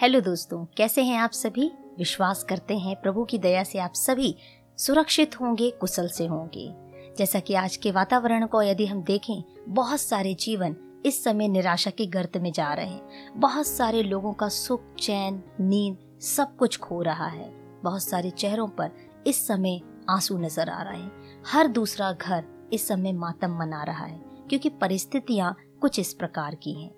[0.00, 1.72] Hello दोस्तों, कैसे हैं आप सभी?
[1.98, 4.36] विश्वास करते हैं प्रभु की दया से आप सभी
[4.76, 6.72] सुरक्षित होंगे, कुशल से होंगे।
[7.18, 10.76] जैसा कि आज के वातावरण को यदि हम देखें, बहुत सारे जीवन
[11.06, 15.42] इस समय निराशा के गर्त में जा रहे हैं। बहुत सारे लोगों का सुख, चैन,
[15.60, 17.50] नींद सब कुछ खो रहा है।
[17.82, 18.90] बहुत सारे चेहरों पर
[19.26, 24.04] इस समय आँसू नज़र आ रहे हैं। हर दूसरा घर इस समय मातम मना रहा
[24.04, 26.90] है, क्योंकि परिस्थितियाँ कुछ इस प्रकार की हैं।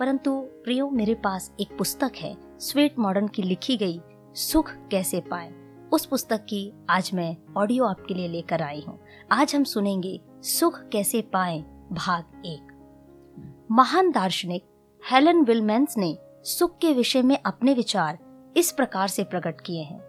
[0.00, 4.00] परंतु प्रियो, मेरे पास एक पुस्तक है स्वेट मॉडर्न की लिखी गई
[4.34, 5.52] सुख कैसे पाए?
[5.92, 9.00] उस पुस्तक की आज मैं ऑडियो आपके लिए लेकर आई हूँ।
[9.32, 11.58] आज हम सुनेंगे सुख कैसे पाए?
[11.92, 14.64] भाग एक। महान दार्शनिक
[15.10, 18.18] हेलन विलमेंस ने सुख के विषय में अपने विचार
[18.56, 20.00] इस प्रकार से प्रकट किए हैं।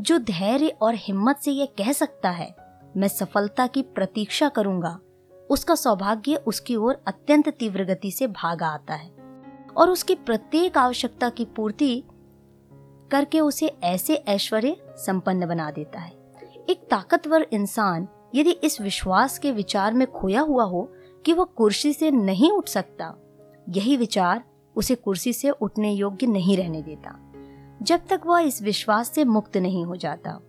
[0.00, 2.56] जो धैर्य और हिम्मत से यह कह सकता है,
[2.96, 4.98] मैं सफलता की प्रतीक्षा करूँगा
[5.50, 9.19] उसका सौभाग्य उसकी ओर अत्यंत तीव्र गति से भागा आता है।
[9.80, 12.02] और उसकी प्रत्येक आवश्यकता की पूर्ति
[13.10, 16.12] करके उसे ऐसे ऐश्वर्य संपन्न बना देता है।
[16.70, 20.92] एक ताकतवर इंसान यदि इस विश्वास के विचार में खोया हुआ हो
[21.24, 23.14] कि वह कुर्सी से नहीं उठ सकता,
[23.68, 24.44] यही विचार
[24.76, 27.18] उसे कुर्सी से उठने योग्य नहीं रहने देता।
[27.82, 30.40] जब तक वह इस विश्वास से मुक्त नहीं हो जाता,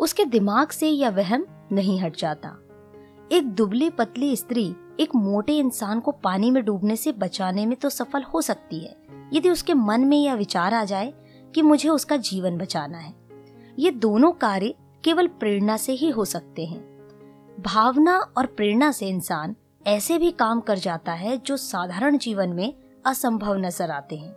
[0.00, 2.56] उसके दिमाग से यह वहम नहीं हट जाता।
[3.30, 4.64] एक दुबली पतली स्त्री
[5.00, 8.94] एक मोटे इंसान को पानी में डूबने से बचाने में तो सफल हो सकती है।
[9.32, 11.12] यदि उसके मन में यह विचार आ जाए
[11.54, 13.12] कि मुझे उसका जीवन बचाना है,
[13.78, 16.80] ये दोनों कार्य केवल प्रेरणा से ही हो सकते हैं।
[17.58, 22.72] भावना और प्रेरणा से इंसान ऐसे भी काम कर जाता है जो साधारण जीवन में
[23.04, 24.34] असंभव नज़र आते हैं।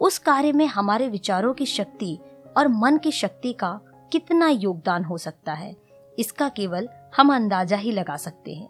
[0.00, 2.18] उस कार्य में हमारे विचारों की शक्ति
[2.56, 3.78] और मन की शक्ति का
[4.12, 5.74] कितना योगदान हो सकता है,
[6.18, 8.68] इसका केवल हम अंदाज़ा ही लगा सकते हैं।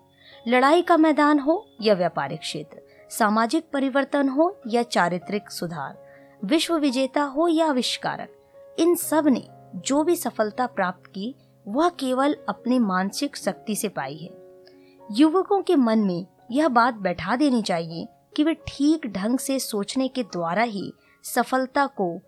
[0.49, 2.81] लड़ाई का मैदान हो या व्यापारिक क्षेत्र,
[3.11, 6.07] सामाजिक परिवर्तन हो या चारित्रिक सुधार,
[6.45, 8.29] विश्व विजेता हो या आविष्कारक,
[8.79, 11.35] इन सबने जो भी सफलता प्राप्त की,
[11.69, 14.31] वह केवल अपने मानसिक शक्ति से पाई है।
[15.13, 20.09] युवकों के मन में यह बात बैठा देनी चाहिए कि वे ठीक ढंग से सोचने
[20.09, 20.93] के द्वारा ही
[21.25, 22.21] सफलता को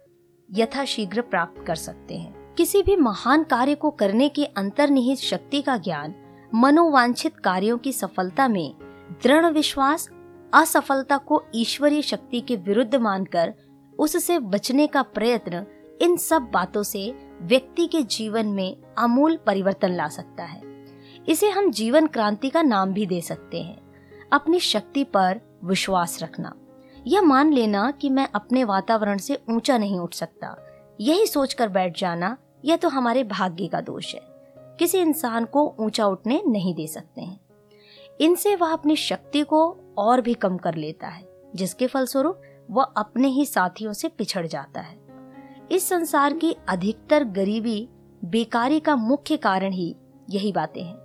[0.51, 5.77] यथाशीघ्र प्राप्त कर सकते हैं। किसी भी महान कार्य को करने के अंतर्निहित शक्ति का
[5.77, 6.15] ज्ञान,
[6.55, 8.75] मनोवांछित कार्यों की सफलता में
[9.23, 10.11] दृढ़ विश्वास,
[10.55, 13.55] असफलता को ईश्वरीय शक्ति के विरुद्ध मानकर
[13.99, 15.67] उससे बचने का प्रयत्न
[16.03, 20.63] इन सब बातों से व्यक्ति के जीवन में अमूल परिवर्तन ला सकता है।
[21.29, 23.81] इसे हम जीवन क्रांति का नाम भी दे सकते हैं।
[24.33, 26.55] अपनी शक्ति पर विश्वास रखना।
[27.07, 30.65] यह मान लेना कि मैं अपने वातावरण से ऊँचा नहीं उठ सकता।
[31.01, 34.21] यही सोचकर बैठ जाना यह तो हमारे भाग्य का दोष है।
[34.79, 37.41] किसी इंसान को ऊँचा उठने नहीं दे सकते हैं।
[38.21, 39.61] इनसे वह अपनी शक्ति को
[39.99, 41.25] और भी कम कर लेता है,
[41.57, 44.97] जिसके फलस्वरूप वह अपने ही साथियों से पिछड़ जाता है।
[45.73, 47.89] इस संसार की अधिकतर गरीबी
[48.25, 49.95] बेकारी का मुख्य कारण ही
[50.31, 50.97] यही बातें हैं।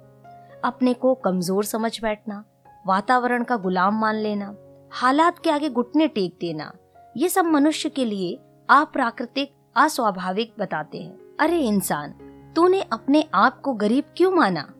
[0.64, 2.44] अपने को कमज़ोर समझ बैठना,
[2.88, 4.56] वातावरण का गुलाम मान लेना,
[4.91, 6.72] हालात के आगे घुटने टेक देना,
[7.18, 8.35] ये सब मनुष्य के लिए
[8.70, 12.11] अप्राकृतिक, अस्वाभाविक बताते हैं। अरे इंसान,
[12.55, 14.73] तूने अपने आप को गरीब क्यों माना?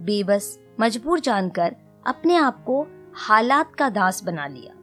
[0.00, 1.76] बेबस, मजबूर जानकर
[2.06, 4.74] अपने आप को हालात का दास बना लिया।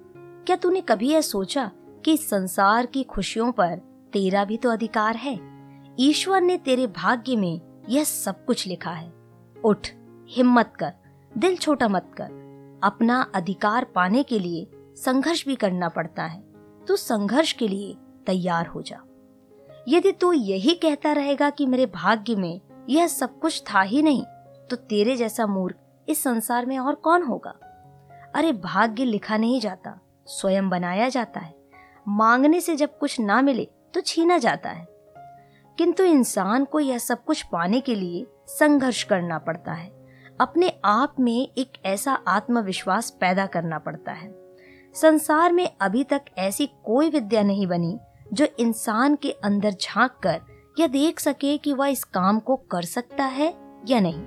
[0.46, 1.72] क्या तूने कभी यह सोचा
[2.06, 3.78] कि संसार की खुशियों पर
[4.14, 5.40] तेरा भी तो अधिकार है?
[6.00, 9.14] ईश्वर ने तेरे भाग्य में यह सब कुछ लिखा है।
[9.66, 9.88] उठ,
[10.30, 10.94] हिम्मत कर,
[11.38, 12.28] दिल छोटा मत कर।
[12.84, 16.44] अपना अधिकार पाने के लिए संघर्ष भी करना पड़ता है।
[16.88, 18.98] तू संघर्ष के लिए तैयार हो जा।
[19.90, 24.24] यदि तू यही कहता रहेगा कि मेरे भाग्य में यह सब कुछ था ही नहीं
[24.70, 25.76] तो तेरे जैसा मूर्ख
[26.10, 27.50] इस संसार में और कौन होगा?
[28.36, 31.56] अरे भाग्य लिखा नहीं जाता, स्वयं बनाया जाता है।
[32.08, 34.88] मांगने से जब कुछ ना मिले तो छीना जाता है।
[35.78, 39.92] किंतु इंसान को यह सब कुछ पाने के लिए संघर्ष करना पड़ता है।
[40.42, 44.36] अपने आप में एक ऐसा आत्मविश्वास पैदा करना पड़ता है।
[44.94, 48.00] संसार में अभी तक ऐसी कोई विद्या नहीं बनी
[48.34, 50.42] जो इंसान के अंदर झाँक कर
[50.80, 53.58] यह देख सके कि वह इस काम को कर सकता है
[53.88, 54.22] या नहीं।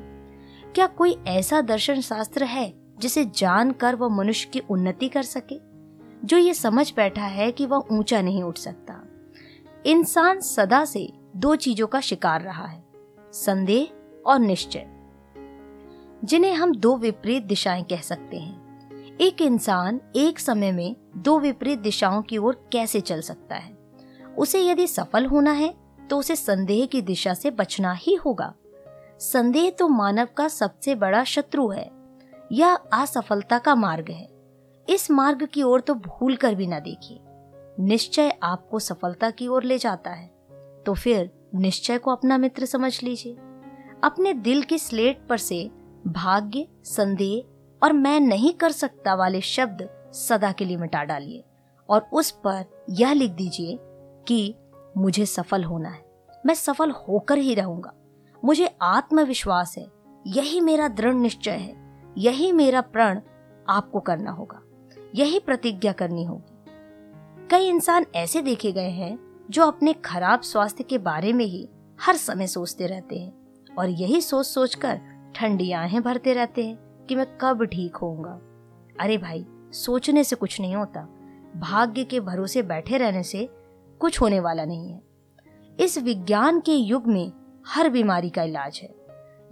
[0.74, 5.58] क्या कोई ऐसा दर्शन शास्त्र है जिसे जानकर वह मनुष्य की उन्नति कर सके?
[6.26, 9.02] जो ये समझ बैठा है कि वह ऊँचा नहीं उठ सकता।
[9.86, 12.84] इंसान सदा से दो चीज़ों का शिकार रहा है,
[13.32, 13.88] संदेह
[14.26, 14.86] और निश्चय।
[16.24, 18.70] जिन्हें हम दो विपरीत दिशाएँ कह सकते हैं।
[19.16, 23.79] एक इंसान एक समय में दो विपरीत दिशाओं की ओर कैसे चल सकता है?
[24.38, 25.74] उसे यदि सफल होना है
[26.10, 28.52] तो उसे संदेह की दिशा से बचना ही होगा।
[29.20, 31.90] संदेह तो मानव का सबसे बड़ा शत्रु है
[32.52, 34.28] यह असफलता का मार्ग है।
[34.88, 37.18] इस मार्ग की ओर तो भूल कर भी ना देखिए।
[37.84, 40.26] निश्चय आपको सफलता की ओर ले जाता है।
[40.86, 43.36] तो फिर निश्चय को अपना मित्र समझ लीजिए।
[44.04, 45.70] अपने दिल की स्लेट पर से
[46.06, 51.44] भाग्य, संदेह और मैं नहीं कर सकता वाले शब्द सदा के लिए मिटा डालिए
[51.88, 53.78] और उस पर यह लिख दीजिए
[54.28, 54.54] कि
[54.96, 56.04] मुझे सफल होना है।
[56.46, 57.94] मैं सफल होकर ही रहूँगा।
[58.44, 59.86] मुझे आत्मविश्वास है।
[60.26, 63.20] यही मेरा दृढ़ निश्चय है। यही मेरा प्रण
[63.68, 64.62] आपको करना होगा।
[65.14, 66.56] यही प्रतिज्ञा करनी होगी।
[67.50, 69.18] कई इंसान ऐसे देखे गए हैं
[69.50, 71.68] जो अपने खराब स्वास्थ्य के बारे में ही
[72.00, 73.32] हर समय सोचते रहते हैं
[73.78, 75.00] और यही सोच सोच कर
[75.34, 78.40] ठंडी आहें भरते रहते हैं कि मैं कब ठीक होऊँगा।
[79.00, 81.00] अरे भाई, सोचने से कुछ नहीं होता।
[81.56, 83.48] भाग्य के भरोसे बैठे रहने से
[84.00, 85.00] कुछ होने वाला नहीं है।
[85.80, 87.32] इस विज्ञान के युग में
[87.66, 88.94] हर बीमारी का इलाज है।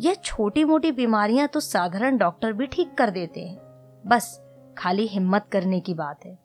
[0.00, 3.56] यह छोटी मोटी बीमारियाँ तो साधारण डॉक्टर भी ठीक कर देते हैं।
[4.06, 4.40] बस,
[4.78, 6.38] खाली हिम्मत करने की बात है।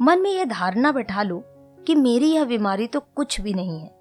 [0.00, 1.42] मन में यह धारणा बैठा लो
[1.86, 3.94] कि मेरी यह बीमारी तो कुछ भी नहीं है।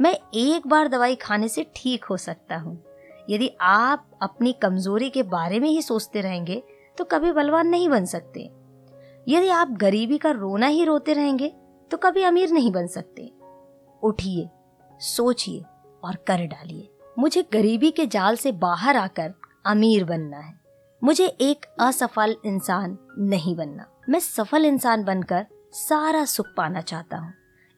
[0.00, 2.82] मैं एक बार दवाई खाने से ठीक हो सकता हूँ।
[3.30, 6.62] यदि आप अपनी कमज़ोरी के बारे में ही सोचते रहेंगे
[6.98, 8.40] तो कभी बलवान नहीं बन सकते।
[9.28, 11.52] यदि आप गरीबी का रोना ही रोते रहेंगे
[11.90, 13.32] तो कभी अमीर नहीं बन सकते।
[14.02, 14.48] उठिए,
[15.00, 15.64] सोचिए
[16.04, 19.34] और कर डालिए। मुझे गरीबी के जाल से बाहर आकर
[19.66, 20.60] अमीर बनना है।
[21.04, 27.32] मुझे एक असफल इंसान नहीं बनना। मैं सफल इंसान बनकर सारा सुख पाना चाहता हूँ।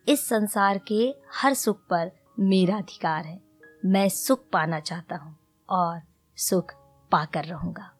[0.08, 3.40] इस संसार के हर सुख पर मेरा अधिकार है।
[3.84, 5.36] मैं सुख पाना चाहता हूँ
[5.70, 6.00] और
[6.36, 6.74] सुख
[7.12, 7.99] पाकर रहूँगा।